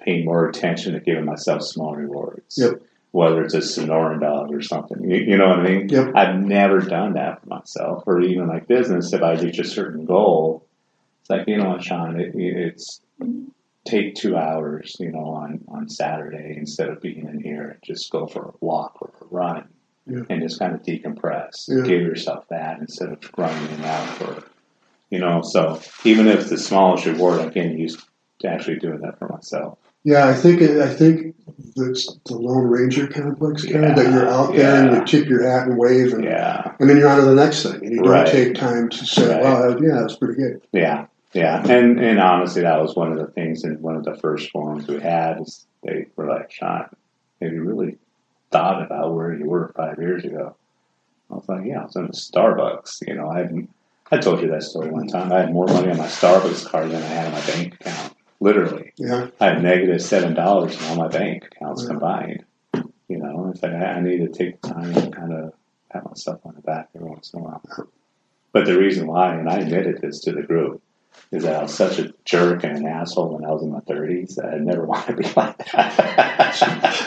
[0.03, 2.55] paying more attention to giving myself small rewards.
[2.57, 2.81] Yep.
[3.11, 5.89] Whether it's a Sonoran dog or something, you, you know what I mean?
[5.89, 6.13] Yep.
[6.15, 9.13] I've never done that for myself, or even like business.
[9.13, 10.65] If I reach a certain goal,
[11.21, 13.01] it's like you know what, Sean, it, it's
[13.85, 18.11] take two hours, you know, on on Saturday instead of being in here and just
[18.11, 19.67] go for a walk or a run,
[20.07, 20.23] Yeah.
[20.31, 21.51] and just kind of decompress.
[21.67, 21.83] Yeah.
[21.83, 24.43] Give yourself that instead of grinding out for,
[25.11, 25.43] you know.
[25.43, 27.99] So even if it's the smallest reward, I'm getting used
[28.39, 29.77] to actually doing that for myself.
[30.03, 31.35] Yeah, I think I think
[31.75, 35.47] that's the Lone Ranger complex kind of that you're out there and you tip your
[35.49, 36.73] hat and wave and Yeah.
[36.79, 39.27] and then you're on to the next thing and you don't take time to say,
[39.35, 39.43] Right.
[39.43, 43.27] "Wow, yeah, that's pretty good." Yeah, yeah, and and honestly, that was one of the
[43.27, 45.39] things in one of the first forums we had.
[45.41, 46.85] Is they were like, "Sean,
[47.41, 47.97] have you really
[48.51, 50.55] thought about where you were five years ago?"
[51.31, 53.07] I was like, "Yeah, I was in a Starbucks.
[53.07, 53.49] You know, I
[54.11, 55.31] I told you that story one time.
[55.31, 58.12] I had more money on my Starbucks card than I had in my bank account.
[58.43, 61.88] Literally, Yeah, I had negative seven dollars in all my bank accounts Yeah.
[61.89, 62.43] combined.
[63.08, 65.53] You know, it's like I, I need to take the time to kind of
[65.91, 67.62] pat myself on the back every once in a while.
[68.51, 70.82] But the reason why, and I admitted this to the group,
[71.32, 73.79] is that I was such a jerk and an asshole when I was in my
[73.82, 76.56] thirties that I never want to be like that.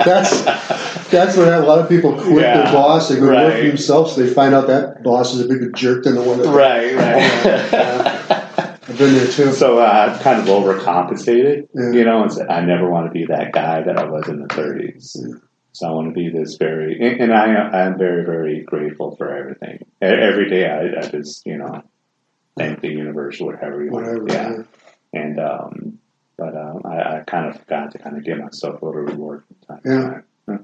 [0.04, 3.08] That's- that's where a lot of people quit Yeah, their boss.
[3.08, 4.16] They go work for themselves.
[4.16, 6.48] They find out that boss is a bigger jerk than the one that.
[6.48, 8.32] right, right.
[8.88, 9.52] I've been there too.
[9.52, 11.90] so uh, I kind of overcompensated, Yeah.
[11.92, 14.40] you know, and said, I never want to be that guy that I was in
[14.40, 15.16] the 30s.
[15.16, 15.34] Yeah.
[15.72, 19.14] So I want to be this very, and and I I am very very grateful
[19.16, 19.84] for everything.
[20.00, 21.82] Every day I, I just you know
[22.56, 24.20] thank the universe, whatever you Whatever.
[24.20, 24.62] want, yeah.
[25.12, 25.98] And um,
[26.38, 29.44] but um, I, I kind of forgot to kind of give myself a little reward
[29.46, 30.56] from time Yeah.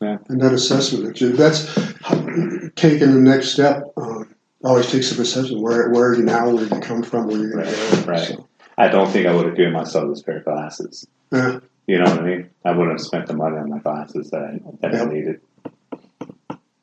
[0.00, 0.20] time.
[0.28, 1.66] And that assessment, that's
[2.74, 3.84] taking the next step.
[3.96, 4.23] Um,
[4.64, 5.62] always takes some assessment.
[5.62, 6.48] Where where are you now?
[6.50, 7.26] Where did you come from?
[7.28, 8.12] Where are you going Right, to go?
[8.12, 8.28] right.
[8.28, 11.06] So, I don't think I would have given myself this pair of glasses.
[11.30, 12.50] yeah, You know what I mean?
[12.64, 15.40] I wouldn't have spent the money on my glasses that I, that I needed.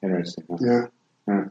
[0.04, 0.46] Interesting.
[0.50, 0.58] huh?
[0.62, 0.82] yeah.
[1.28, 1.44] Yeah.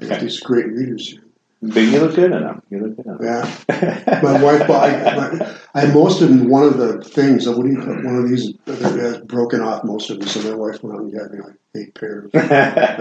[0.00, 1.22] I got these great readers here.
[1.60, 2.62] But you look good in them.
[2.70, 3.24] You look good in them.
[3.68, 4.20] Yeah.
[4.22, 4.90] My wife bought.
[4.90, 6.48] I, I had most of them.
[6.48, 7.48] One of the things.
[7.48, 7.78] uh, What do you?
[7.80, 10.28] One of these has broken off most of them.
[10.28, 12.34] So my wife went out and got me like eight pairs of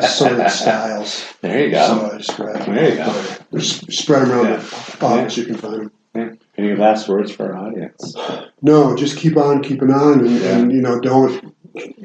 [0.04, 1.26] assorted styles.
[1.42, 1.88] there you go.
[1.88, 2.76] So I just grabbed them.
[2.76, 3.60] There you go.
[3.60, 4.58] Just spread them around Yeah.
[5.00, 5.38] the office.
[5.38, 5.92] You can find them.
[6.16, 6.30] Yeah.
[6.58, 8.16] Any last words for our audience?
[8.64, 10.58] No, just keep on keeping on, and, Yeah.
[10.58, 11.54] and you know, don't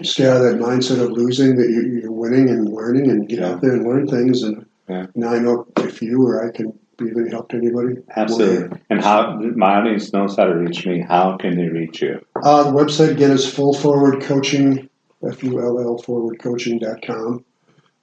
[0.02, 1.56] stay out of that mindset of losing.
[1.56, 4.42] That you, you're winning and learning, and get out there and learn things.
[4.42, 5.06] And Yeah.
[5.14, 7.96] now I know if you or I can be of any help to anybody.
[8.16, 8.78] Absolutely.
[8.90, 11.00] And how my audience knows how to reach me.
[11.00, 12.24] How can they reach you?
[12.42, 14.88] Uh, the website again is full forward coaching,
[15.28, 17.44] F U L L forward coaching.com.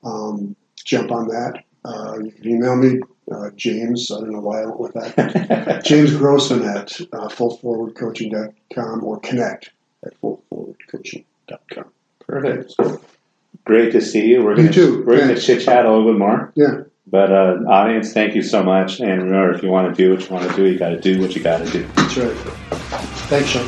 [0.03, 1.63] Um, jump on that.
[1.85, 2.99] Uh, you can email me,
[3.31, 4.09] uh, James.
[4.11, 5.81] I don't know why I went with that.
[5.85, 9.71] James Grossman at uh, fullforwardcoaching.com or connect
[10.05, 11.85] at full forward fullforwardcoaching.com.
[12.19, 13.09] Perfect.
[13.69, 14.43] Great to see you.
[14.43, 15.03] We're You gonna too.
[15.05, 16.51] we're gonna chit chat a little bit more.
[16.55, 16.85] Yeah.
[17.05, 18.99] But uh, audience, thank you so much.
[18.99, 20.99] And remember, if you want to do what you want to do, you got to
[20.99, 21.87] do what you got to do.
[21.95, 22.35] That's right.
[23.29, 23.67] Thanks, Sean.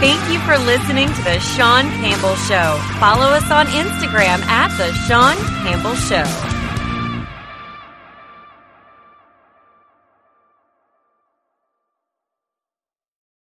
[0.00, 2.78] Thank you for listening to The Sean Campbell Show.
[3.00, 6.57] Follow us on Instagram at The Sean Campbell Show.